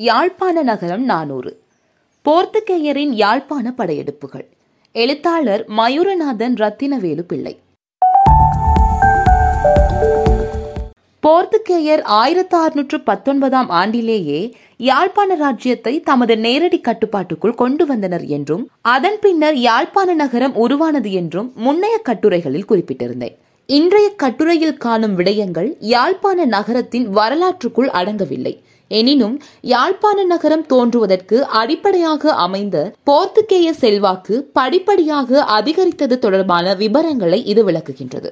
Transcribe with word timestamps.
யாழ்ப்பாண 0.00 0.62
நகரம் 0.62 1.04
நானூறு. 1.04 1.60
போர்த்துகேயரின் 2.24 3.12
யாழ்ப்பாண 3.12 3.74
படையெடுப்புகள். 3.78 4.46
எழுத்தாளர் 4.92 5.64
மயூரநாதன் 5.68 6.54
ரத்தினவேலு 6.54 7.20
பிள்ளை. 7.20 7.60
போர்த்துகேயர் 11.26 12.02
ஆயிரத்தி 12.02 12.56
அறுநூற்று 12.56 13.00
பத்தொன்பதாம் 13.00 13.70
ஆண்டிலேயே 13.70 14.52
யாழ்ப்பாண 14.76 15.34
ராஜ்யத்தை 15.34 16.00
தமது 16.00 16.38
நேரடி 16.38 16.80
கட்டுப்பாட்டுக்குள் 16.80 17.54
கொண்டு 17.54 17.86
வந்தனர் 17.86 18.24
என்றும் 18.24 18.68
அதன் 18.80 19.18
பின்னர் 19.20 19.56
யாழ்ப்பாண 19.56 20.14
நகரம் 20.14 20.54
உருவானது 20.54 21.12
என்றும் 21.12 21.52
முன்னைய 21.54 22.00
கட்டுரைகளில் 22.08 22.68
குறிப்பிட்டிருந்தேன். 22.68 23.36
இன்றைய 23.66 24.12
கட்டுரையில் 24.16 24.76
காணும் 24.76 25.18
விடயங்கள் 25.18 25.76
யாழ்ப்பாண 25.78 26.44
நகரத்தின் 26.44 27.16
வரலாற்றுக்குள் 27.16 27.88
அடங்கவில்லை. 27.88 28.60
எனினும் 28.98 29.34
யாழ்ப்பாண 29.72 30.18
நகரம் 30.24 30.64
தோன்றுவதற்கு 30.66 31.36
அடிப்படையாக 31.60 32.32
அமைந்த 32.44 32.76
போர்த்துகேய 33.08 33.68
செல்வாக்கு 33.82 34.36
படிப்படியாக 34.52 35.44
அதிகரித்தது 35.58 36.18
தொடர்பான 36.18 36.74
விவரங்களை 36.74 37.40
இது 37.52 37.64
விளக்குகின்றது. 37.68 38.30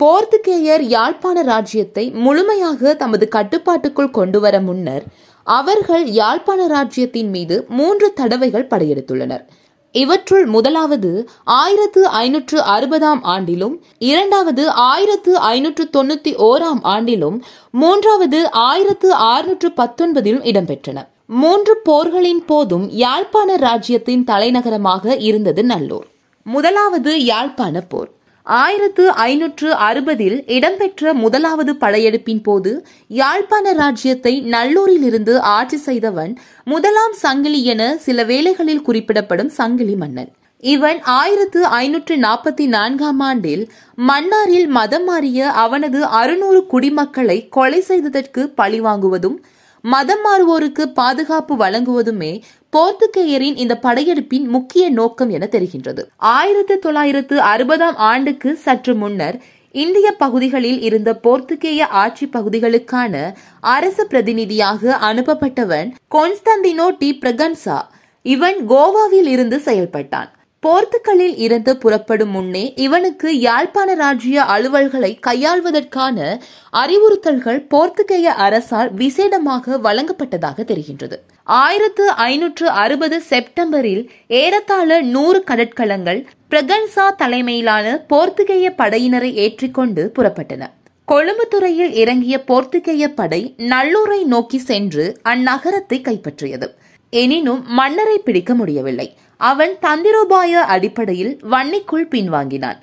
போர்த்துகேயர் 0.00 0.84
யாழ்ப்பாண 0.94 1.42
ராஜ்யத்தை 1.42 2.04
முழுமையாக 2.24 2.94
தமது 2.94 3.28
கட்டுப்பாட்டுக்குள் 3.28 4.16
கொண்டுவர 4.18 4.60
முன்னர் 4.60 5.06
அவர்கள் 5.46 6.04
யாழ்ப்பாண 6.20 6.60
ராஜ்யத்தின் 6.66 7.30
மீது 7.30 7.56
மூன்று 7.68 8.08
தடவைகள் 8.12 8.70
படையெடுத்துள்ளனர். 8.70 9.44
இவற்றுள் 9.92 10.46
முதலாவது 10.46 11.30
ஆயிரத்து 11.44 12.06
ஐநூற்று 12.06 12.60
அறுபதாம் 12.60 13.22
ஆண்டிலும் 13.22 13.80
இரண்டாவது 13.98 14.70
ஆயிரத்து 14.70 15.38
ஐநூற்று 15.38 15.88
தொண்ணூத்தி 15.92 16.34
ஓராம் 16.38 16.82
ஆண்டிலும் 16.82 17.40
மூன்றாவது 17.70 18.50
ஆயிரத்து 18.50 19.12
அறுநூற்று 19.12 19.72
பத்தொன்பதிலும் 19.76 20.44
இடம்பெற்றன. 20.44 21.08
மூன்று 21.26 21.80
போர்களின் 21.84 22.44
போதும் 22.44 22.90
யாழ்ப்பாண 22.90 23.56
ராஜ்யத்தின் 23.56 24.24
தலைநகரமாக 24.24 25.16
இருந்தது 25.16 25.64
நல்லூர். 25.64 26.06
முதலாவது 26.42 27.24
யாழ்ப்பாண 27.24 27.80
போர். 27.80 28.10
ஆயிரத்து 28.48 29.12
ஐநூற்று 29.12 29.70
அறுபதில் 29.78 30.44
இடம்பெற்ற 30.46 31.14
முதலாவது 31.14 31.72
படையெடுப்பின் 31.74 32.42
போது 32.42 32.70
யாழ்ப்பாண 33.08 33.72
ராஜ்யத்தை 33.72 34.32
நல்லூரிலிருந்து 34.50 35.36
ஆட்சி 35.38 35.76
செய்தவன் 35.76 36.32
முதலாம் 36.64 37.12
சங்கிலி 37.12 37.64
என 37.64 37.96
சில 37.96 38.24
வேளைகளில் 38.24 38.82
குறிப்பிடப்படும் 38.82 39.48
சங்கிலி 39.48 39.96
மன்னன். 39.96 40.30
இவன் 40.62 41.00
ஆயிரத்து 41.02 41.66
ஐநூற்று 41.66 42.16
நாற்பத்தி 42.16 42.66
நான்காம் 42.66 43.20
ஆண்டில் 43.20 43.64
மன்னாரில் 43.98 44.68
மதம் 44.68 45.04
மாறிய 45.04 45.50
அவனது 45.50 46.04
அறுநூறு 46.04 46.66
குடிமக்களை 46.66 47.48
கொலை 47.48 47.80
செய்ததற்கு 47.80 48.54
பழிவாங்குவதும் 48.56 49.38
மதம் 49.84 50.24
மாறுவோருக்கு 50.26 50.84
பாதுகாப்பு 50.92 51.56
வழங்குவதுமே 51.56 52.32
போர்த்துகேயரின் 52.72 53.56
இந்த 53.56 53.74
படையெடுப்பின் 53.82 54.46
முக்கிய 54.46 54.90
நோக்கம் 54.90 55.30
என 55.30 55.48
தெரிகின்றது. 55.50 56.02
ஆயிரத்தி 56.16 56.78
தொள்ளாயிரத்து 56.78 57.36
அறுபதாம் 57.40 57.96
ஆண்டுக்கு 57.96 58.56
சற்று 58.56 58.94
முன்னர் 58.94 59.36
இந்திய 59.72 60.12
பகுதிகளில் 60.12 60.80
இருந்த 60.80 61.20
போர்த்துகேய 61.22 61.80
ஆட்சி 61.80 62.26
பகுதிகளுக்கான 62.26 63.34
அரசு 63.60 64.06
பிரதிநிதியாக 64.06 64.98
அனுப்பப்பட்டவன் 65.00 65.92
கொன்ஸ்தந்தினோ 66.14 66.88
டி 66.98 67.18
பிரகன்சா. 67.22 67.78
இவன் 68.22 68.58
கோவாவில் 68.68 69.30
இருந்து 69.34 69.58
செயல்பட்டான். 69.58 70.30
போர்த்துக்கலில் 70.62 71.36
இருந்து 71.36 71.76
புறப்படும் 71.76 72.30
முன்னே 72.30 72.72
இவனுக்கு 72.76 73.38
யாழ்ப்பாண 73.38 73.94
ராஜ்ய 73.94 74.42
அலுவல்களை 74.42 75.12
கையாள்வதற்கான 75.26 76.38
அறிவுறுத்தல்கள் 76.72 77.60
போர்த்துகேய 77.74 78.26
அரசால் 78.46 78.92
விசேடமாக 78.94 79.78
வழங்கப்பட்டதாக 79.86 80.64
தெரிகின்றது. 80.72 81.18
ஆயிரத்து 81.50 82.10
ஐநூற்று 82.10 82.68
அறுபது 82.68 83.20
செப்டம்பரில் 83.20 84.10
ஏறத்தாழ 84.28 85.00
நூறு 85.00 85.44
கடற்கலங்கள் 85.46 86.26
பிரகன்சா 86.50 87.14
தலைமையிலான 87.16 88.04
போர்த்துகேய 88.10 88.72
படையினரை 88.78 89.32
ஏற்றிக்கொண்டு 89.32 90.12
புறப்பட்டன. 90.16 90.66
கொழும்புத்துறையில் 91.12 91.94
இறங்கிய 92.02 92.44
போர்த்துகேய 92.48 93.06
படை 93.14 93.54
நல்லூரை 93.58 94.22
நோக்கி 94.24 94.58
சென்று 94.58 95.20
அந்நகரத்தை 95.24 96.00
கைப்பற்றியது. 96.00 96.68
எனினும் 97.10 97.62
மன்னரை 97.66 98.18
பிடிக்க 98.18 98.54
முடியவில்லை. 98.54 99.16
அவன் 99.36 99.74
தந்திரோபாய 99.82 100.52
அடிப்படையில் 100.74 101.40
வன்னிக்குள் 101.50 102.08
பின்வாங்கினான். 102.10 102.78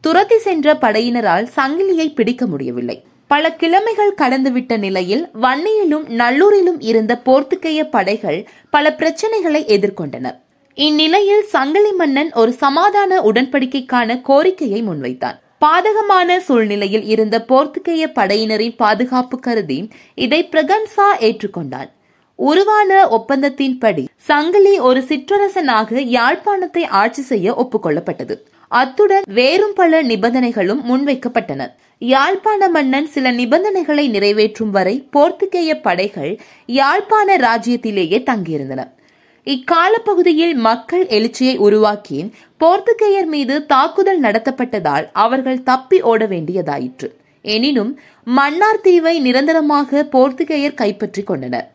துரத்தி 0.00 0.38
சென்ற 0.38 0.74
படையினரால் 0.74 1.48
சங்கிலியை 1.56 2.14
பிடிக்க 2.14 2.46
முடியவில்லை. 2.46 3.04
பல 3.30 3.56
கிழமைகள் 3.60 4.12
கடந்துவிட்ட 4.16 4.78
நிலையில் 4.78 5.24
வன்னியிலும் 5.42 6.06
நல்லூரிலும் 6.20 6.78
இருந்த 6.78 7.12
போர்த்துக்கேய 7.26 7.80
படைகள் 7.90 8.38
பல 8.70 8.94
பிரச்சனைகளை 8.98 9.60
எதிர்கொண்டன. 9.74 10.26
இந்நிலையில் 10.74 11.42
சங்கிலி 11.42 11.92
மன்னன் 11.92 12.30
ஒரு 12.32 12.52
சமாதான 12.52 13.20
உடன்படிக்கைக்கான 13.20 14.20
கோரிக்கையை 14.20 14.80
முன்வைத்தான். 14.82 15.38
பாதகமான 15.64 16.38
சூழ்நிலையில் 16.38 17.04
இருந்த 17.04 17.44
போர்த்துகேய 17.48 18.04
படையினரின் 18.14 18.76
பாதுகாப்பு 18.76 19.38
கருதி 19.38 19.78
இதை 20.14 20.48
பிரகன்சா 20.52 21.08
ஏற்றுக்கொண்டான். 21.20 21.90
உருவான 22.38 22.90
ஒப்பந்தத்தின்படி 23.16 24.04
சங்கிலி 24.16 24.78
ஒரு 24.78 25.00
சிற்றரசனாக 25.00 26.00
யாழ்ப்பாணத்தை 26.16 26.86
ஆட்சி 27.02 27.22
செய்ய 27.22 27.54
ஒப்புக்கொள்ளப்பட்டது. 27.62 28.36
அத்துடன் 28.68 29.22
வேறும் 29.26 29.72
பல 29.74 30.02
நிபந்தனைகளும் 30.02 30.80
முன்வைக்கப்பட்டன. 30.88 31.66
யாழ்ப்பாண 31.98 32.68
மன்னன் 32.68 33.06
சில 33.06 33.32
நிபந்தனைகளை 33.32 34.08
நிறைவேற்றும் 34.08 34.70
வரை 34.70 35.08
போர்த்துகேய 35.12 35.80
படைகள் 35.82 36.40
யாழ்ப்பாண 36.66 37.36
ராஜ்யத்திலேயே 37.36 38.18
தங்கியிருந்தன. 38.18 38.82
இக்காலப்பகுதியில் 39.44 40.54
மக்கள் 40.54 41.06
எழுச்சியை 41.06 41.56
உருவாக்கி 41.56 42.32
போர்த்துகேயர் 42.60 43.26
மீது 43.26 43.66
தாக்குதல் 43.66 44.20
நடத்தப்பட்டதால் 44.20 45.08
அவர்கள் 45.12 45.62
தப்பி 45.62 46.00
ஓட 46.00 46.26
வேண்டியதாயிற்று. 46.26 47.10
எனினும் 47.42 48.00
மன்னார் 48.24 48.80
தீவை 48.80 49.20
நிரந்தரமாக 49.20 50.06
போர்த்துகேயர் 50.12 50.74
கைப்பற்றிக் 50.74 51.26
கொண்டனர். 51.26 51.72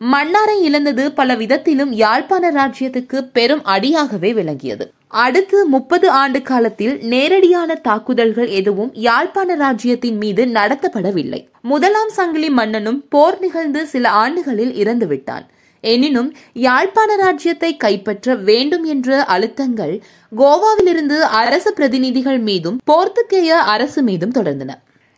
மன்னாரை 0.00 0.60
இழந்தது 0.60 1.12
பல 1.12 1.34
விதத்திலும் 1.34 1.92
யாழ்ப்பாண 1.92 2.50
ராஜ்யத்துக்கு 2.50 3.30
பெரும் 3.32 3.64
அடியாகவே 3.64 4.32
விளங்கியது. 4.32 4.92
அடுத்து 5.08 5.66
முப்பது 5.66 6.10
ஆண்டு 6.10 6.42
காலத்தில் 6.42 6.98
நேரடியான 7.02 7.74
தாக்குதல்கள் 7.74 8.48
எதுவும் 8.48 8.94
யாழ்ப்பாண 8.94 9.54
ராஜ்யத்தின் 9.54 10.16
மீது 10.16 10.44
நடத்தப்படவில்லை. 10.44 11.46
முதலாம் 11.62 12.08
சங்கிலி 12.08 12.50
மன்னனும் 12.50 13.08
போர் 13.08 13.38
நிகழ்ந்து 13.38 13.86
சில 13.86 14.10
ஆண்டுகளில் 14.10 14.72
இறந்துவிட்டான். 14.72 15.46
எனினும் 15.80 16.34
யாழ்ப்பாண 16.52 17.16
ராஜ்யத்தை 17.16 17.76
கைப்பற்ற 17.76 18.34
வேண்டும் 18.34 18.84
என்ற 18.84 19.24
அழுத்தங்கள் 19.28 20.00
கோவாவிலிருந்து 20.36 21.18
அரசு 21.18 21.72
பிரதிநிதிகள் 21.72 22.38
மீதும் 22.38 22.78
போர்த்துக்கேய 22.92 23.46
அரசு 23.46 24.02
மீதும் 24.02 24.32
தொடர்ந்தன. 24.32 24.70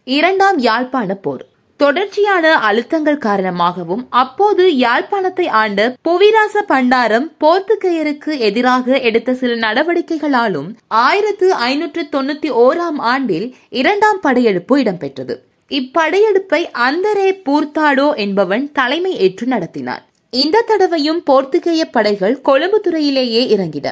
இரண்டாம் 0.04 0.58
யாழ்ப்பாண 0.58 1.14
போர். 1.14 1.46
தொடர்ச்சியான 1.76 2.52
அழுத்தங்கள் 2.58 3.18
காரணமாகவும் 3.18 4.06
அப்போது 4.10 4.64
யாழ்ப்பாணத்தை 4.76 5.46
ஆண்ட 5.48 5.80
புவிராச 6.08 6.62
பண்டாரம் 6.68 7.26
போர்த்துகேயருக்கு 7.40 8.32
எதிராக 8.38 9.00
எடுத்த 9.00 9.34
சில 9.34 9.54
நடவடிக்கைகளாலும் 9.66 10.68
ஆயிரத்து 10.86 11.54
ஐநூற்று 11.54 12.04
தொண்ணூத்தி 12.12 12.50
ஓராம் 12.64 13.00
ஆண்டில் 13.12 13.54
இரண்டாம் 13.70 14.20
படையெடுப்பு 14.20 14.76
இடம்பெற்றது. 14.78 15.36
இப்படையெடுப்பை 15.70 16.62
அந்தரே 16.88 17.28
பூர்த்தாடோ 17.46 18.08
என்பவன் 18.14 18.72
தலைமை 18.72 19.18
ஏற்று 19.18 19.46
நடத்தினார். 19.46 20.04
இந்த 20.38 20.62
தடவையும் 20.70 21.20
போர்த்துகேய 21.28 21.82
படைகள் 21.96 22.36
கொழும்புத்துறையிலேயே 22.48 23.42
இறங்கின. 23.54 23.88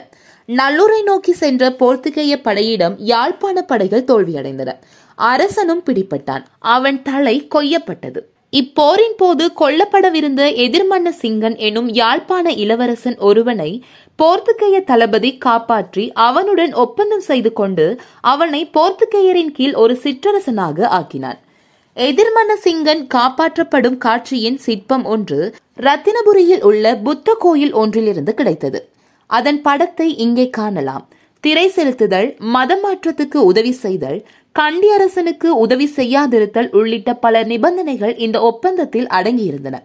நல்லூரை 0.48 1.00
நோக்கி 1.02 1.32
சென்ற 1.32 1.70
போர்த்துகேய 1.80 2.34
படையிடம் 2.46 2.94
யாழ்ப்பாண 3.12 3.56
படைகள் 3.62 4.08
தோல்வியடைந்தன. 4.10 4.70
அரசனும் 5.18 5.82
பிடிப்பட்டான் 5.86 6.44
அவன் 6.74 6.98
தலை 7.02 7.36
கொய்யப்பட்டது. 7.54 8.22
இப்போரின் 8.52 9.16
போது 9.16 9.44
கொல்லப்படவிருந்த 9.60 10.42
எதிர்மன்ன 10.64 11.08
சிங்கன் 11.22 11.56
எனும் 11.68 11.88
யாழ்ப்பாண 12.00 12.50
இளவரசன் 12.64 13.16
ஒருவனை 13.28 13.70
போர்த்துகேய 14.18 14.76
தளபதி 14.90 15.30
காப்பாற்றி 15.46 16.04
அவனுடன் 16.26 16.74
ஒப்பந்தம் 16.84 17.24
செய்து 17.30 17.52
கொண்டு 17.52 17.86
அவனை 18.32 18.60
போர்த்துகேயரின் 18.76 19.54
கீழ் 19.56 19.74
ஒரு 19.84 19.96
சிற்றரசனாக 20.04 20.86
ஆக்கினான். 20.98 21.40
எதிர்மன்ன 21.96 22.52
சிங்கன் 22.64 23.02
காப்பாற்றப்படும் 23.14 23.96
காட்சியின் 23.96 24.56
சிற்பம் 24.64 25.04
ஒன்று 25.04 25.38
ரத்தினபுரியில் 25.76 26.62
உள்ள 26.62 26.94
புத்த 26.96 27.36
கோயில் 27.38 27.72
ஒன்றிலிருந்து 27.72 28.34
கிடைத்தது. 28.34 28.78
அதன் 29.26 29.60
படத்தை 29.60 30.16
இங்கே 30.16 30.50
காணலாம். 30.50 31.04
திரை 31.40 31.66
செலுத்துதல் 31.76 32.28
மதமாற்றத்துக்கு 32.54 33.36
உதவி 33.50 33.72
செய்தல் 33.72 34.18
கண்டி 34.52 34.88
அரசனுக்கு 34.90 35.56
உதவி 35.56 35.86
செய்யாதிருத்தல் 35.96 36.70
உள்ளிட்ட 36.78 37.14
பல 37.14 37.42
நிபந்தனைகள் 37.42 38.14
இந்த 38.16 38.40
ஒப்பந்தத்தில் 38.40 39.06
அடங்கியிருந்தன. 39.06 39.78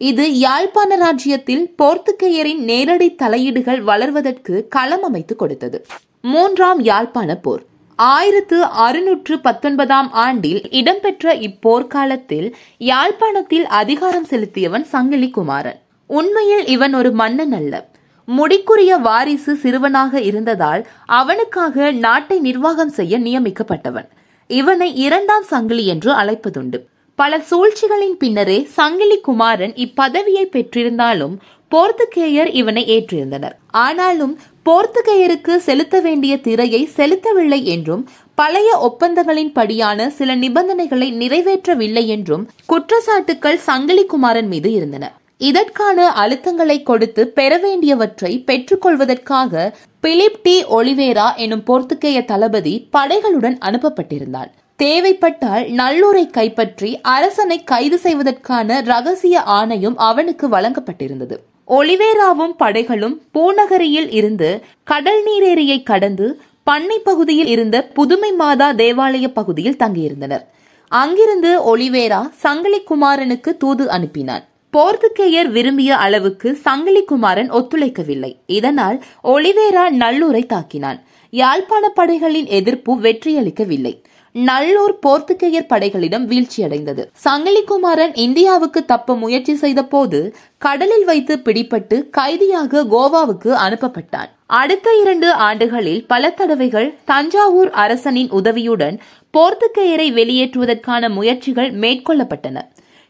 இது 0.00 0.38
யாழ்ப்பாண 0.38 0.96
ராஜ்யத்தில் 0.96 1.64
போர்த்துக்கேயரின் 1.82 2.62
நேரடி 2.70 3.08
தலையீடுகள் 3.14 3.80
வளர்வதற்கு 3.82 4.68
களம் 4.68 5.02
அமைத்து 5.02 5.36
கொடுத்தது. 5.36 5.80
மூன்றாம் 6.20 6.82
யாழ்ப்பாண 6.82 7.36
போர். 7.36 7.64
ஆயிரத்து 7.98 8.62
அறுநூற்று 8.62 9.40
பத்தொன்பதாம் 9.40 10.12
ஆண்டில் 10.12 10.70
இடம்பெற்ற 10.70 11.34
இப்போர்க்காலத்தில் 11.34 12.54
யாழ்ப்பாணத்தில் 12.78 13.66
அதிகாரம் 13.66 14.26
செலுத்தியவன் 14.26 14.82
சங்கிலி 14.82 15.30
குமாரன் 15.30 15.80
உண்மையில் 16.06 16.66
இவன் 16.66 16.94
ஒரு 16.94 17.10
மன்னன் 17.12 17.52
அல்ல. 17.52 17.88
முடிக்குரிய 18.24 18.96
வாரிசு 18.96 19.54
சிறுவனாக 19.54 20.20
இருந்ததால் 20.20 20.86
அவனுக்காக 21.06 21.90
நாட்டை 21.90 22.38
நிர்வாகம் 22.38 22.88
செய்ய 22.88 23.18
நியமிக்கப்பட்டவன். 23.18 24.08
இவனை 24.46 24.94
இரண்டாம் 24.96 25.42
சங்கிலி 25.42 25.86
என்று 25.86 26.12
அழைப்பதுண்டு. 26.12 26.80
பல 27.14 27.38
சூழ்ச்சிகளின் 27.38 28.16
பின்னரே 28.18 28.64
சங்கிலி 28.64 29.20
குமாரன் 29.20 29.72
இப்பதவியை 29.72 30.44
பெற்றிருந்தாலும் 30.44 31.36
போர்த்துகேயர் 31.70 32.54
இவனை 32.54 32.84
ஏற்றிருந்தனர். 32.86 33.56
ஆனாலும் 33.70 34.38
போர்த்துகேயருக்கு 34.66 35.56
செலுத்த 35.56 35.96
வேண்டிய 36.00 36.32
திரையை 36.40 36.88
செலுத்தவில்லை 36.96 37.58
என்றும் 37.62 38.02
பழைய 38.34 38.70
ஒப்பந்தங்களின் 38.78 39.52
படியான 39.52 40.08
சில 40.10 40.34
நிபந்தனைகளை 40.36 41.08
நிறைவேற்றவில்லை 41.22 42.04
என்றும் 42.06 42.44
குற்றச்சாட்டுக்கள் 42.66 43.60
சங்கிலிக்குமாரன் 43.66 44.48
மீது 44.48 44.72
இருந்தன. 44.72 45.04
இதற்கான 45.40 46.08
அழுத்தங்களை 46.12 46.82
கொடுத்து 46.82 47.22
பெற 47.28 47.52
வேண்டியவற்றை 47.58 48.32
பெற்றுக்கொள்வதற்காக 48.46 49.72
பிலிப் 50.00 50.42
டி. 50.42 50.56
ஒலிவேரா 50.78 51.28
எனும் 51.36 51.66
போர்த்துகேய 51.66 52.24
தளபதி 52.24 52.76
படைகளுடன் 52.92 53.58
அனுப்பப்பட்டிருந்தான் 53.68 54.52
தேவைப்பட்டால் 54.76 55.66
நல்லூரை 55.80 56.30
கைப்பற்றி 56.30 57.00
அரசனை 57.16 57.64
கைது 57.64 57.98
செய்வதற்கான 57.98 58.80
ரகசிய 58.80 59.42
ஆணையும் 59.58 59.98
அவனுக்கு 60.10 60.48
வழங்கப்பட்டிருந்தது. 60.48 61.38
ஒளிவேராவும் 61.70 62.54
படைகளும் 62.58 63.20
பூநகரியில் 63.34 64.12
இருந்து 64.14 64.60
கடல் 64.84 65.22
நீரேரியை 65.26 65.82
கடந்து 65.82 66.40
பண்ணை 66.62 66.98
பகுதியில் 66.98 67.46
இருந்த 67.46 67.82
புதுமை 67.82 68.32
மாதா 68.32 68.72
தேவாலய 68.72 69.28
பகுதியில் 69.28 69.76
தங்கியிருந்தனர். 69.78 70.44
அங்கிருந்து 70.88 71.76
ஒளிவேரா 71.76 72.30
சங்கிலி 72.30 72.80
குமாரனுக்கு 72.80 73.56
தூது 73.56 73.84
அனுப்பினான். 73.86 74.44
போர்த்துக்கேயர் 74.76 75.50
விரும்பிய 75.50 75.96
அளவுக்கு 75.96 76.54
சங்கிலி 76.54 77.04
குமாரன் 77.04 77.52
ஒத்துழைக்கவில்லை. 77.52 78.32
இதனால் 78.46 79.04
ஒளிவேரா 79.24 79.84
நல்லூரை 80.02 80.44
தாக்கினான். 80.46 81.00
யாழ்ப்பாண 81.30 81.88
படைகளின் 81.88 82.46
எதிர்ப்பு 82.46 82.94
வெற்றியளிக்கவில்லை. 82.96 84.02
நல்லூர் 84.36 84.98
போர்த்துகேயர் 85.06 85.66
படைகளிடம் 85.66 86.30
வீழ்ச்சியடைந்தது. 86.30 87.02
சங்கிலிகுமாரன் 87.24 88.10
இந்தியாவுக்கு 88.14 88.84
தப்ப 88.84 89.16
முயற்சி 89.16 89.54
செய்த 89.54 89.84
போது 89.84 90.36
கடலில் 90.58 91.04
வைத்து 91.04 91.36
பிடிபட்டு 91.36 92.10
கைதியாக 92.10 92.84
கோவாவுக்கு 92.84 93.54
அனுப்பப்பட்டான். 93.66 94.30
அடுத்த 94.46 94.96
இரண்டு 95.00 95.32
ஆண்டுகளில் 95.32 96.06
பல 96.06 96.30
தடவைகள் 96.30 96.94
தஞ்சாவூர் 97.04 97.70
அரசனின் 97.70 98.30
உதவியுடன் 98.30 99.00
போர்த்துகேயரை 99.38 100.08
வெளியேற்றுவதற்கான 100.12 101.10
முயற்சிகள் 101.10 101.78
மேற்கொள்ளப்பட்டன. 101.78 102.60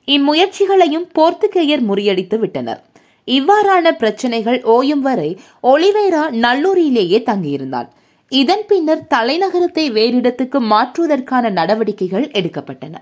இம்முயற்சிகளையும் 0.06 1.08
போர்த்துகேயர் 1.19 1.84
முறியடித்து 1.88 2.38
விட்டனர். 2.38 2.82
இவ்வாறான 3.26 3.90
பிரச்சனைகள் 3.90 4.62
ஓயும் 4.62 5.05
வரை 5.08 5.40
ஒலிவேரா 5.62 6.25
நல்லூரிலேயே 6.31 7.23
தங்கியிருந்தான். 7.31 7.88
இதன் 8.32 8.64
பின்னர் 8.69 9.02
தலைநகரத்தை 9.14 9.84
வேறிடத்துக்கு 9.90 10.58
மாற்றுவதற்கான 10.73 11.50
நடவடிக்கைகள் 11.50 12.25
எடுக்கப்பட்டன. 12.28 12.94